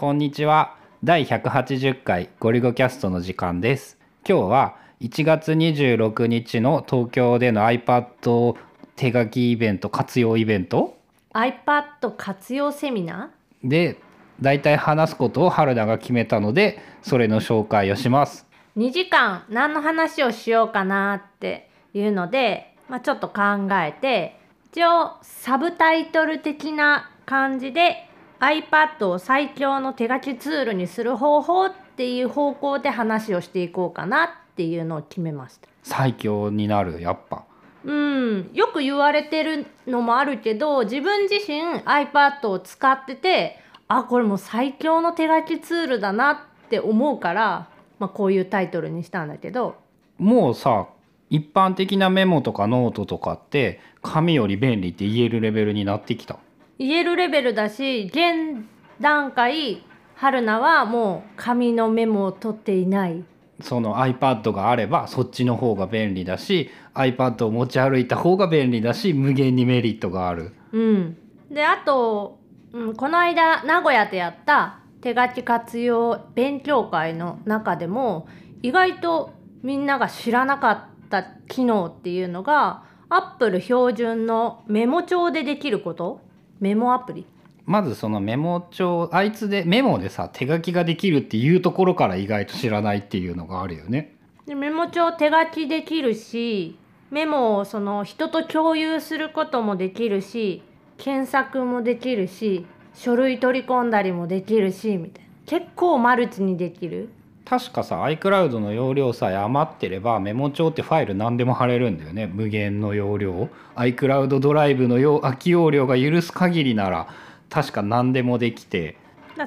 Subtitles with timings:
[0.00, 0.76] こんにちは。
[1.04, 3.98] 第180回ゴリゴキャストの時間です。
[4.26, 8.56] 今日は1月26日の東京での iPad
[8.96, 10.96] 手書きイベント活用イベント
[11.34, 13.30] ？iPad 活用セミナ
[13.62, 13.98] で
[14.40, 18.46] 大体話すことを春菜が決めたのでそれの紹介をします。
[18.78, 23.42] ー2時間何の話をしようかなっていうので、まあ、ちょっと考
[23.72, 24.40] えて
[24.72, 28.08] 一応サブタイトル的な感じで
[28.40, 35.68] iPad を最強の手書きツールにする方法っていう方向で話をしていこうかなっていうのを決めました。
[35.82, 37.44] 最強になるやっぱ。
[37.84, 43.58] うん、よく言われてるのもあるけど自分自身 iPad を使ってて
[43.88, 49.76] あこれもう最強の手書きツールだなって思うから、まあ、こういうタイトルにしたんだけど。
[50.18, 50.88] もうさ
[51.30, 56.38] 一般的なメモとかノートとかって紙より便利って言えるレベルになってきた
[56.80, 58.64] 言えるレベルだし現
[59.00, 59.84] 段階
[60.14, 63.22] 春菜はもう紙のメモを取っていない。
[63.60, 70.54] その iPad があればそっちの方が便利だし iPad を持ち歩いた方が便利だし無限にメリットがある。
[70.72, 71.18] うん、
[71.50, 72.38] であと、
[72.72, 78.26] うん、この間名古屋でやった手書き活用勉強会の中でも
[78.62, 86.22] 意外とみんなが知らなかった機能っていうのが Apple 標準のメモ帳でできること
[86.60, 87.26] メモアプリ。
[87.64, 94.16] まずそのメモ帳あいつでメモでさ手書きができるっていうところから意外と知らないっていうのがあるよね。
[94.46, 96.76] でメモ帳手書きできるし
[97.10, 100.62] メモをその人と共有することもできるし
[100.98, 105.30] 検索もできるし書類取り込んだりもできるしみたいな。
[105.46, 107.08] 結構マルチにできる
[107.44, 112.26] 確かさ iCloud の容量さえ余ってればメモ帳ってファイル何でも貼れるんだよね。
[112.26, 113.48] 無限の容量。
[113.76, 117.08] iCloud ドライブの容空き容量が許す限りなら
[117.48, 118.96] 確か何でもできて。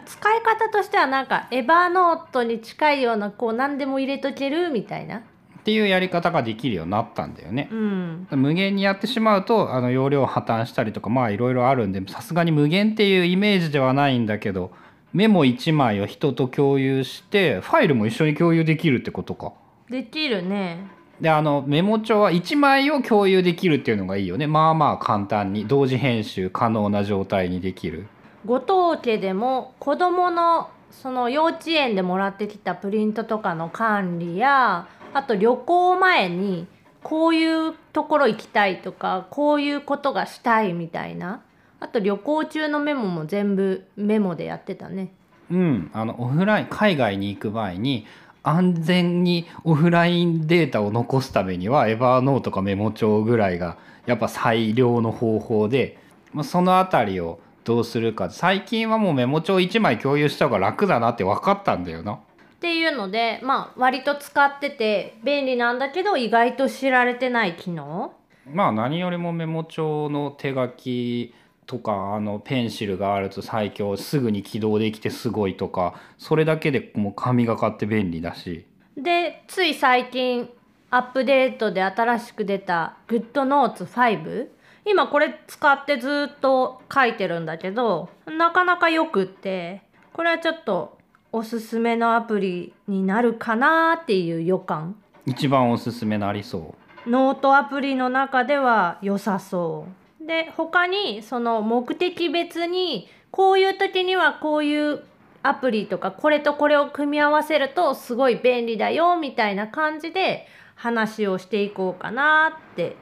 [0.05, 5.17] 使い方としてはなんかエヴァーノートに近いようなこう何でも入れとけるみたいな。
[5.17, 5.21] っ
[5.63, 7.69] ていうやり方ができるようになったんだよね。
[7.71, 7.75] う。
[7.75, 8.27] ん。
[8.31, 14.71] 無限にやってしまうとあの容量破綻したりとかまあいろいろあるんでさすがに無限っていうイメージではないんだけど
[15.13, 19.53] メモ1枚を人と共有してファイルも一緒に共有できるってことか。
[19.89, 20.87] できるね。
[21.21, 24.47] であのメモ帳は1枚を共有できるっていうのがいいよね。
[24.47, 28.07] まあまあ簡単に同時編集可能な状態にできる。
[28.45, 36.67] 後藤家でも子供のその幼稚園でもらってきたプリントとかの管理やあと旅行前に
[37.03, 41.41] こういうところ行きたいとかこういうことがしたいみたいな
[41.83, 45.11] あと旅行中のメモも全部メモでやってたね。
[45.51, 45.91] うん。
[45.93, 48.07] あのオフライン海外に行く場合に
[48.41, 55.97] 安全にオフラインデータを残すためにはエヴァーノートかメモ帳ぐらいがやっぱ最良の方法で、
[56.31, 58.29] まあ、そのあたりをどうするか。
[58.29, 62.13] 最近はもうメモ帳1枚共有した方が楽だなって分かったんだよな。
[62.13, 62.19] っ
[62.61, 68.13] ていうのでまあ割と使ってて便利なんだけど意外と知られてない機能。
[68.49, 71.33] まあ何よりもメモ帳の手書き
[71.65, 78.65] とかあのペンシルがあると最強すぐに起動できてすごいとかそれだけでもう神がかって便利だし。
[78.97, 80.49] でつい最近
[80.91, 84.47] アップデートで新しく出た GoodNotes5
[84.85, 89.81] 今これ使ってずっと書いてるんだけどなかなかよくって
[90.11, 90.99] これはちょっと
[91.31, 94.95] おすすめのアプリになるかなっていう予感。
[95.25, 96.75] 一番おすすめなりそ
[97.07, 97.09] う。
[97.09, 105.03] ノートアプリの中では良さそうで他にその目的別にこういう時にはこういう
[105.41, 112.95] アプリとかこれとこれを組み合わせるとすごい便利だよみたいな感じで話をしていこうかなって。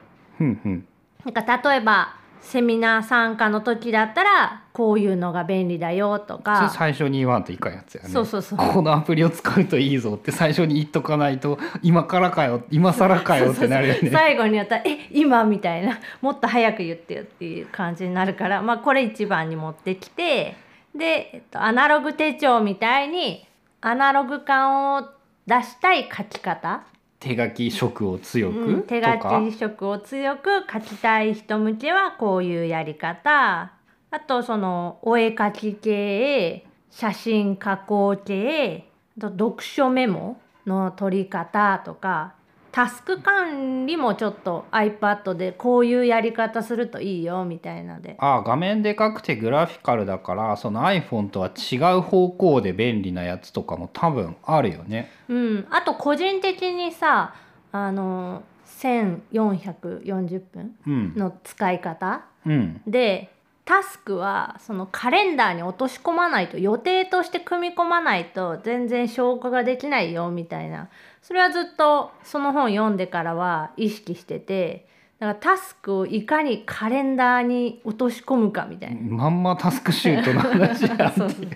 [1.24, 6.70] なんか例えばセミナー参加の時だったらこういうのが便利だよとか。
[6.70, 8.08] 最初に言わんといかんやつやね。
[8.10, 8.58] そうそうそう。
[8.58, 14.10] このアプリを使うといいぞって最初に言っとかないと今からかよ今更かよってなるよね。
[14.10, 18.60] 最後にやったら「え今」みたいなもっと早く言ってよっていう感じになるから。
[18.62, 20.56] まあこれ一番に持ってきて
[20.94, 23.46] で、えっと、アナログ手帳みたいに
[23.80, 25.08] アナログ感を
[25.46, 26.84] 出したい書き方、
[27.22, 33.72] 手書き色を強く、うん、手書き色を強く書きたい人向けはこういうやり方。
[34.10, 38.88] あとそのお絵描き系写真加工系
[39.20, 42.34] と読書メモの取り方とか。
[42.72, 48.16] タスク管理もちょっと iPad でこういうやり方するといいよみたいなで。
[48.18, 55.10] ああ画面でかくてグラフィカルだからその iPhone とは違う方向で便利なやつとかも多分あるよね。
[55.28, 55.66] うん。
[55.70, 57.34] あと個人的にさ
[57.72, 63.30] あの1440分うん、の使い方うん、で
[63.64, 70.88] タスクはそのカレンダーに落とし込まないと予定として組み込まないと全然消化ができないよみたいな。
[71.22, 74.90] それはずっとその本読んでからは意識してて。
[75.20, 79.00] だからタスクをいかにカレンダーに落とし込むかみたいな。
[79.00, 81.48] まんまタスクシュートの話やんそうそう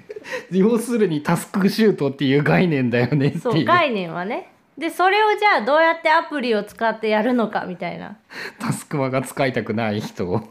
[0.52, 3.40] 要するにタスクシュートっていう概念だよねっていう。
[3.40, 4.52] そう概念はね。
[4.78, 8.18] でそれをじゃあどうやってアプリを使ってやるのかみたいな。
[8.60, 10.42] タスクマが使いたくない人を。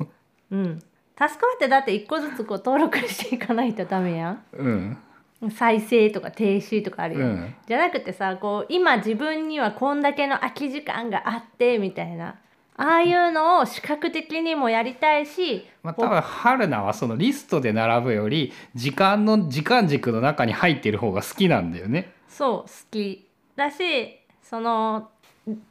[0.52, 0.84] うん
[1.16, 4.98] タスクマってだって一個ずつこう登録していかないとダメやうん。
[5.46, 7.56] ん再生とか停止とかあるやん、うん。
[7.68, 12.36] じゃなくてさこう今自分にはこんだけの空き時間があってみたいな。
[12.78, 22.12] ああいうのを視覚的にもやりたいし、まあ、多分春菜はそのリストで並ぶより時間の時間軸の中に入ってる方が好きなんだよね。
[22.28, 23.26] そう好き。
[23.56, 25.10] だしその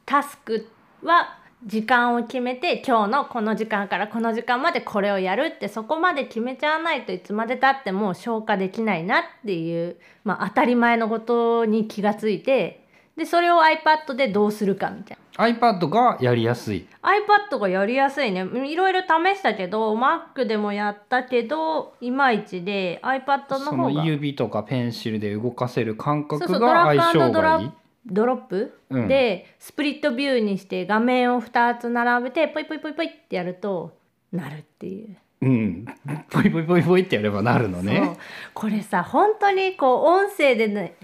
[0.05, 0.67] タスク
[1.03, 12.85] は時間を決めて今日のこの時間からこの時間までこれをやるってそこまで決めちゃわないといつまでたっても消化できないなっていう、まあ、当たり前のことに気がついて
[13.17, 15.45] でそれを iPad でどうするかみたいな。
[15.47, 16.87] iPad がやりやすい。
[17.01, 27.71] iPad がやりやすいねいろいろ試したけど Mac でもやったけどいまいちで iPad のそ方がの指とかペンシルで動かせる感覚が相性グドラがいい。
[28.05, 33.97] ドロップ、うんでスプリットビューにして画面を2つ並べてポイポイポイポイってやると
[34.31, 35.15] なるっていう。
[35.41, 35.85] うん。
[36.29, 38.17] ポイポイポイポイってやればなるのね。
[38.53, 40.95] これさ本当にこう音声でね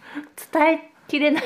[0.52, 1.44] 伝えきれない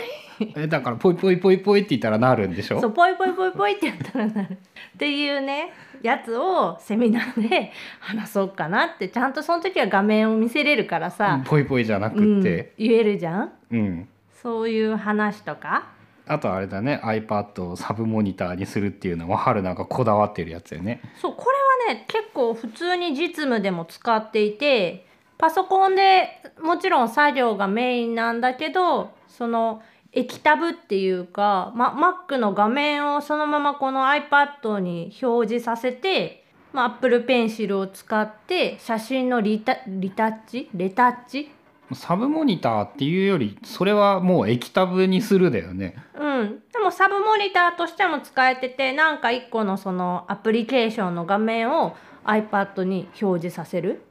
[0.56, 2.80] えだからポイポイポイポイって言ったらなるんでしょ？
[2.82, 4.58] そうポイポイポイポイってやったらなるっ
[4.98, 5.72] ていうね
[6.04, 12.74] やつをセミナーで 話そうかなってちゃんとその時は画面を見せれるからさ、ポイポイじゃなうんくって。
[12.78, 13.52] 言えるじゃん？
[13.72, 14.10] うん。
[14.42, 15.90] そういう話とか？
[16.28, 21.02] あとあれだね iPad をサブモニターにするっていうのも春菜がこだわってるやつよね。
[21.22, 21.46] そうこ
[21.88, 25.06] れはね結構普通に実務でも使っていて
[25.38, 26.30] パソコンで
[26.62, 29.84] もちろん作業がメインなんだけどその
[30.14, 31.94] 液タブっていうか、ま、
[32.30, 40.70] Mac の画面をそのままこの iPad に表示させて、まあ、Apple Pencil を使って写真のリタリタッチ？
[40.74, 41.52] レタッチ？
[41.94, 45.96] サブモニターっていうよりそれはもう液タブにするだよね。
[46.20, 51.96] うん、でもサブモニターとしても使えててなんか一個のそのアプリケーションの画面を
[52.26, 54.02] iPad に表示させる？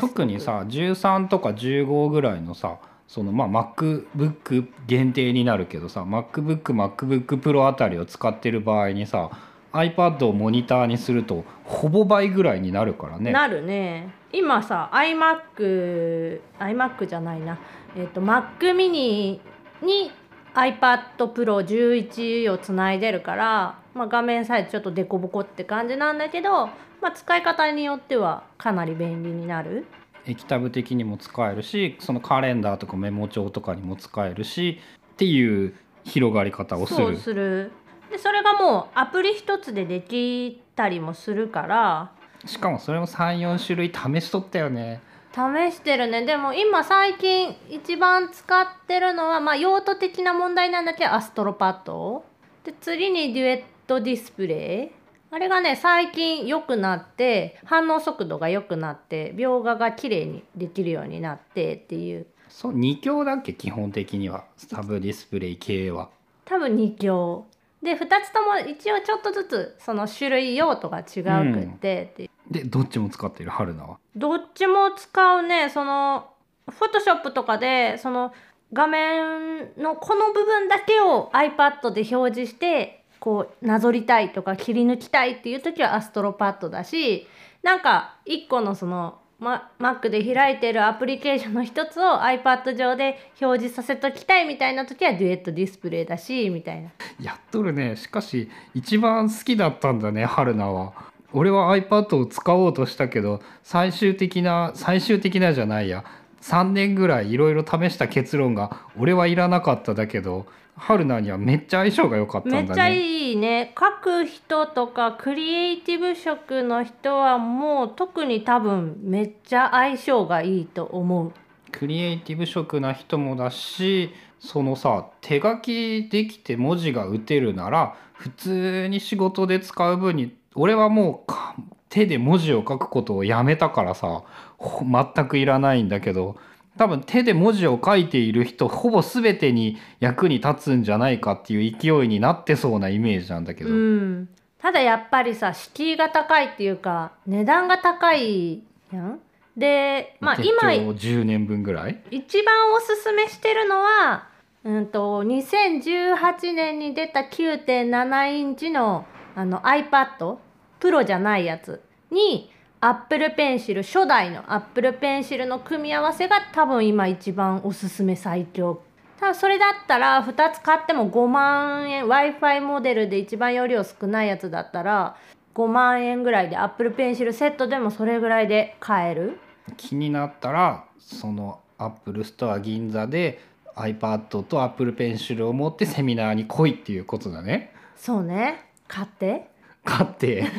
[0.00, 9.30] 特にさ13とか15ぐらいのさそのまあ MacBook 限定になるけどさ MacBookMacBookPro あたりを使ってる場合にさ
[9.74, 13.32] iPad をモニターにするとほぼ倍ぐらいになるからね。
[13.32, 17.58] なるね今さ iMac iMac じゃないな
[17.96, 19.40] えっ、と Mac mini
[19.82, 20.10] に
[20.54, 26.66] iPad Pro 11をつないでるから、まあ、画面サイズちょっとデコボコって感じなんだけど、
[27.02, 29.86] まあ、使い方によってはかなり便利になる。
[30.26, 34.80] 液タブ的にも使えるしそのカレンダーとかメモ帳とかにも使えるし
[35.12, 35.74] っていう
[36.04, 37.16] 広がり方をすそうる。
[37.18, 37.72] する
[38.14, 42.12] でそれがもうアプリ一つでできたりもするから。
[42.46, 45.00] しかもそれも34種類試しとったよね。
[45.32, 46.24] 試してるね。
[46.24, 52.24] でも今最近一番使ってるのはまあ用途的な問題なんだけどアストロパッド。
[52.62, 55.34] で次にデュエットディスプレイ。
[55.34, 62.26] あれがね最近良くなって反応速度が良くなって描画が綺麗にできるようになってっていう。
[62.48, 63.54] そう2強だっけ？
[63.54, 64.44] 基本的には。
[64.56, 66.10] サブディスプレイ系は。
[66.44, 67.46] 多分2強
[67.84, 71.04] で2つとも一応ちょっとずつその種類用途が違う
[71.52, 73.98] くってっていうでどっちも使ってる春菜は？
[74.16, 76.30] どっちも使うねその
[76.70, 78.32] フォトショップとかでその
[78.72, 87.26] 画面のこの部分だけを iPad で表示してこうなぞりたいとか切り抜きたいっていう時はアストロパッドだし
[87.62, 96.90] なんか一個のその、ま、Mac で開いてるアプリケーションの一つを iPad 上で表示させときたいみたいな時はデュエットディスプレイだしみたいな。
[97.20, 100.94] やっとるねしかし一番好きだったんだね春菜は。
[101.34, 106.04] 俺は iPad を使おうとしたけど最終的な最終的なじゃないや
[106.40, 112.66] 3年ぐらいいろいろ試した結論が俺はいらなかっただけど春菜にはめっちゃ相性が良かったんだね。
[112.66, 121.32] めっちゃいいね書く人とかクリエイティブ職の人はもう特に多分めっちゃ相性がいいと思う
[121.70, 131.56] クリエイティブ職な人もだしそのさ手書きできて文字が打てるなら普通に仕事で使う分に俺はもうか
[131.88, 134.22] 手で文字を書くことをやめたからさ
[134.58, 136.36] ほ全くいらないんだけど
[136.76, 144.28] 多分手で文字を書いている人ほぼ全てに役に立つんじゃないかっていう勢いになってそうなイメージなんだけど、うん。
[144.58, 149.20] ただやっぱりさ敷居が高いっていうか値段が高いやん？
[149.56, 152.02] でまあ手今帳10年分ぐらい？
[152.10, 154.28] 一番おすすめしてるのは、
[154.64, 160.38] うん、と2018年に出た9.7インチのあの iPad
[160.80, 162.50] プロじゃないやつに
[162.86, 168.82] Apple Pencil 初代の Apple Pencil の組み合わせが多分今一番おすすめ最強。
[169.18, 175.16] 多分それだったら2つ買っても5万円 w i f i モデルで一番容量少ないやつだったら
[175.54, 179.38] 5万円ぐらいで Apple Pencil セットでもそれぐらいで買える。
[179.78, 183.40] 気になったらそのアップルストア銀座で
[183.76, 187.72] iPad と Apple Pencil を持ってセミナーに来いっていうことだね。
[187.96, 188.66] そうね。
[188.86, 189.48] 買って
[189.84, 190.50] 買って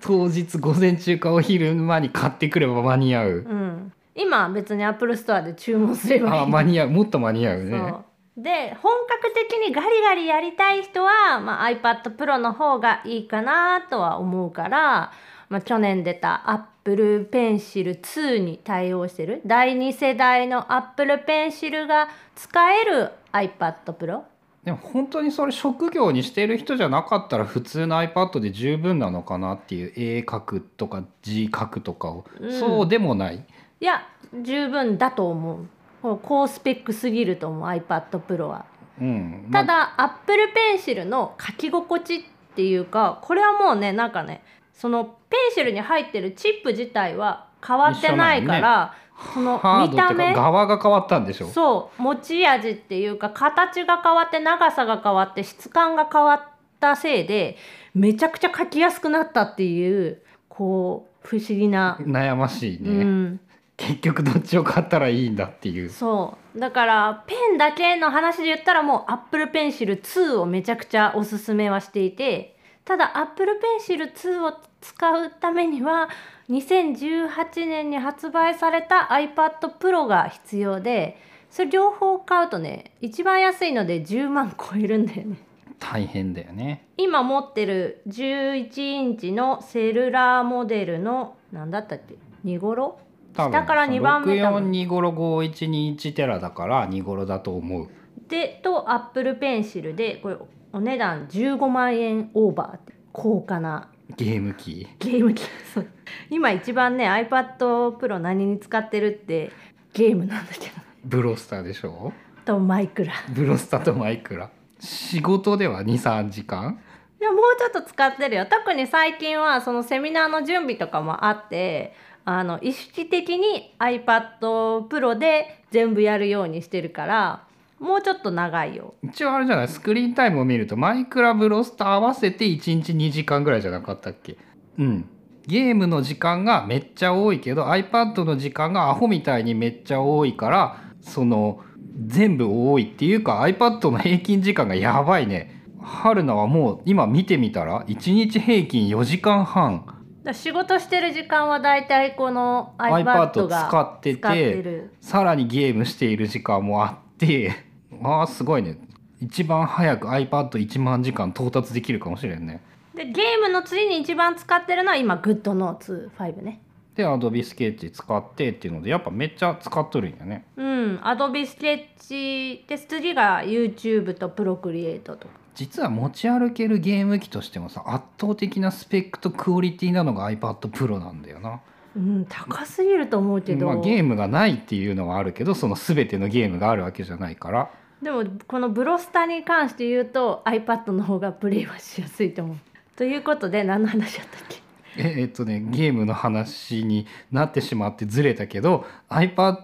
[0.00, 3.30] 当日午前中かお昼間に買ってくれば間に合う。
[3.30, 6.42] うん、今別にアップルストアで注文すればいい。
[6.42, 6.90] あ間に合う。
[6.90, 7.94] もっと間に合うね。
[8.36, 15.12] で本格的にガリガリやりたい人は、まあ、iPad Pro の方がいいかなとは思うから、
[15.48, 19.40] まあ、去年出た Apple Pencil 2に対応してる。
[19.46, 24.22] 第2世代の Apple Pencil が使える iPad Pro
[24.66, 32.52] でも本当にそれ職業にしてる人じゃなかったら普通の iPad で十分なのかなっていう絵描くとか字書くとかを、うん。
[32.52, 33.36] そうでもない。
[33.80, 34.08] いや
[34.42, 35.66] 十分だと思う。
[36.02, 38.64] 高スペックすぎると思う iPad Pro は。
[39.00, 39.46] うん。
[39.48, 42.20] まただ、アップルペンシルの書き心地っ
[42.56, 44.42] ていうかこれはもうねなんかね
[44.74, 48.94] そのペンシルに入ってるチップ自体は変わってないから、
[49.32, 50.34] その見た目？
[50.34, 51.48] 側が変わったんでしょ？
[51.48, 52.02] そう。
[52.02, 56.42] 持ち味っていうか形が変わって長さが変わって質感が変わっ
[56.80, 57.56] たせいで
[57.94, 63.40] めちゃくちゃ書きやすくなったっていうこう不思議な、悩ましいね、うん、
[63.76, 65.90] 結局どっちを買ったらいいんだっていう。
[65.90, 66.60] そう。
[66.60, 76.08] だからペンだけの話で言ったらもう Apple Pencil 2をめちゃくちゃおすすめはしていてただ Apple Pencil 2を使うためには
[76.50, 81.18] 2018年に発売された iPad Pro が必要で
[81.50, 85.38] それ両方買うとね一番安いので10万超えるんだよね。
[85.78, 86.86] 大変だよね。
[86.96, 92.98] 今持ってる11インチのセルラーモデルの何だったっけ？2頃
[93.34, 97.88] 下から2番目多分6425頃5121テラだから2頃だと思う。
[98.28, 100.36] でとアップルペンシルでこれ
[100.72, 104.86] お値段15万円オーバーって高価なゲーム機。
[104.98, 105.42] ゲーム機。
[105.74, 105.86] そう。
[106.30, 107.56] 今一番ね iPad
[107.96, 109.50] Pro 何に使ってるって
[109.92, 110.76] ゲームなんだけど。
[111.04, 112.12] ブロスターでしょ？
[112.44, 113.12] とマイクラ。
[113.30, 114.50] ブロスターとマイクラ。
[114.78, 116.80] 仕事では23時間？
[117.20, 118.46] いやもうちょっと使ってるよ。
[118.46, 121.94] 特に最近はそのセミナーの準備とかもあって
[122.24, 127.46] あの意識的に iPad Pro で全部やるようにしてるから
[127.78, 128.94] もうちょっと長いよ。
[129.02, 129.68] 一応あれじゃない？
[129.68, 134.36] スクリーンタイムを見るとマイクラブロスター合わせて1日2時間ぐらいじゃなかったっけ？
[134.78, 135.08] うん。
[135.46, 141.60] ゲームの時間がめっちゃ多いけど iPad の時間がアホみたいにめっちゃ多いからその
[142.04, 145.62] 全部多いっていうか iPad の平均時間がやばいね。
[145.80, 149.86] 春菜はもう今見てみたら1日平均4時間半。
[150.32, 154.94] 仕事してる時間はだいたいこの iPad iPad が使ってて使ってる。
[155.00, 157.65] さらにゲームしている時間もあって
[158.02, 158.78] あーすごいね。
[159.20, 162.60] 一番早く iPad1 万時間到達できるかもしれんね。
[162.94, 166.60] でゲームの次に一番使ってるのは今 GoodNotes5 ね。
[166.94, 170.46] で Adobe Sketch 使ってっていうのでやっぱめっちゃ使っとるんやね。
[170.56, 170.96] うん。
[170.98, 175.16] Adobe Sketch で次が YouTube と Procreate と。
[175.16, 181.60] か実は持ち歩けるゲーム機としてもさ圧倒的なスペックとクオリティなのが iPad Pro なんだよな、
[181.96, 187.70] うん高すぎると思うけど、まあ、ゲームがないっていうのはあるけどその全てのゲームがあるわけじゃないから
[188.02, 192.56] でもこのブロスタに関して言うと iPad の方がプレイはしやすいと思う。
[192.96, 194.62] ということで何の話だったっけ？
[194.98, 199.58] ええっとねゲームの話になってしまってずれたけど iPad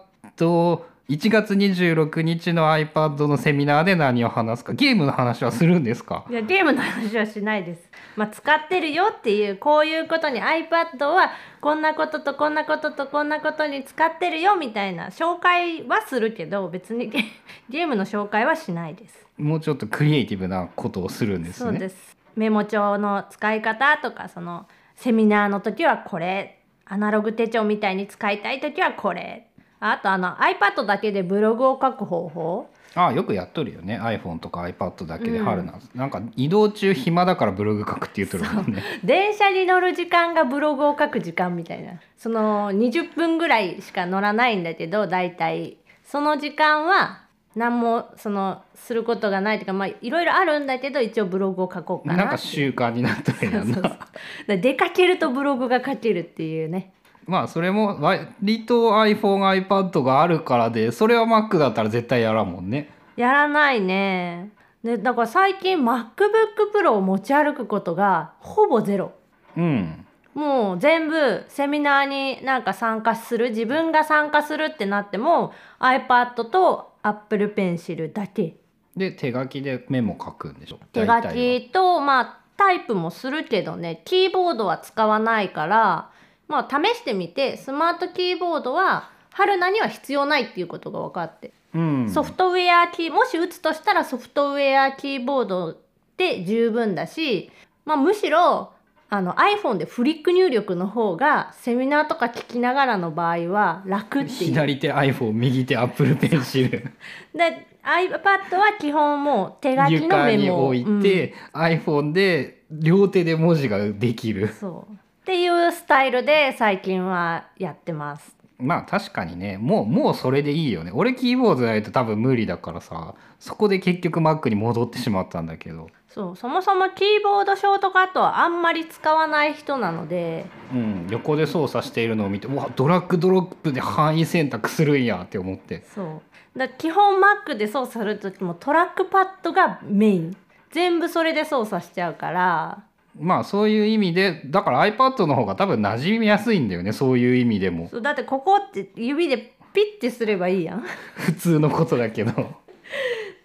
[1.09, 6.25] iPad1 月26日の iPad のセミナーで何を話すかゲームの話はするんですか？
[6.31, 7.89] いやゲームの話はしないです。
[8.17, 17.25] まあ使ってるよっていうこういうことに iPad はこんなこととこんなこととこんなことに使ってるよみたいな紹介はするけど別にゲ
[17.69, 19.27] ゲームの紹介はしないです。
[19.39, 22.17] もうちょっとクリエイティブなことをするんですねそうです。
[22.37, 24.67] メモ帳の使い方とかその
[24.97, 29.47] セミナーの時はこれアナログ手帳みたいに使いたい時はこれ
[29.85, 32.69] あとあの iPad だけでブログを書く方法？
[32.95, 33.99] ああよくやっとるよね。
[33.99, 35.39] iPhone とか iPad だけで。
[35.39, 35.45] うん。
[35.45, 38.83] 春なんなんか移動中暇だからブログ書くって言っとるもんね。
[39.03, 41.95] 電車に乗る時間がブログを書く時間みたいな。
[42.17, 45.79] その20分ぐらいしか乗らないんだけど大体。
[46.05, 47.23] その時間は
[47.57, 56.93] 何もそのすることがないというかまあいろいろあるんだけど一応ブログを書こうかななんか習慣になっとるやんな出かけるとブログが書けるっていうね
[57.27, 62.91] まあそれも割と iPhoneiPad があるからでそれは Mac だったら絶対やらんもんね。
[63.17, 64.51] やらないね。
[64.83, 69.13] でだから最近 MacBookPro を持ち歩くことがほぼゼロ。
[69.57, 70.07] うん。
[70.35, 78.57] もう全部セミナーになんか参加する自分が参加するってなっても iPad と Apple Pencil だけ。
[78.97, 80.79] で手書きでメモ書くんでしょ？
[80.93, 84.01] 手書きとまあタイプもするけどね。
[84.05, 86.11] キーボードは使わないから
[86.49, 92.11] まあ試してみてスマートキーボードは春菜には必要ないっていうことが分かって、うん。
[92.11, 95.79] ソフトウェアキーもし打つとしたらソフトウェアキーボード
[96.17, 97.51] で十分だし、
[97.85, 98.73] まあ、むしろ
[99.09, 104.39] あの iPhone でフリック入力の方がセミナーとか聞きながらの場合は楽っていう。
[104.51, 106.71] 左手 iPhone 右手 Apple Pencil
[107.35, 110.65] で iPad は基本もう手書きのメモ。
[110.65, 114.49] を置いて、iPhone で両手で文字ができる。
[114.49, 118.37] そうっていうスタイルで最近はやってます。
[118.59, 119.57] まあ確かにね。
[119.57, 120.91] もうもうそれでいいよね。
[120.93, 125.89] 俺キーボードないと多分無理だからさそこで結局 Mac に戻ってしまったんだけど。
[126.09, 126.37] そう。
[126.37, 130.47] そもそもキーボードショートカットはあんまり使わない人なので。
[130.73, 131.07] うん。
[131.09, 135.85] 横で操作しているのを見てうわドラッグドロップで範囲選択するんやって思って。
[135.95, 136.21] そ
[136.57, 136.59] う。
[136.59, 140.37] だ基本 Mac で操作する時もトラックパッドがメイン。
[140.73, 142.83] 全部それで操作しちゃうから
[143.19, 147.89] まあそういう意味でだから iPad の方が多分馴染みやすいんだよねそういう意味でも。
[147.91, 150.81] そうだってここって指でピッてすればいいやん。
[150.81, 150.83] っ
[151.17, 152.33] 普通のことだけど。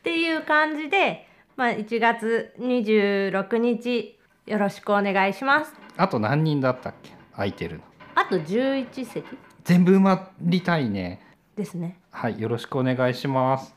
[0.03, 5.73] ていう感じで、まあ、1月26日よろしくお願いします。
[5.97, 7.11] あと何人だったっけ？
[7.33, 7.81] 空いてるの。
[8.15, 9.23] あと11席。
[9.63, 11.21] 全部埋まりたいね。
[11.55, 11.97] ですね。
[12.11, 13.75] はいよろしくお願いします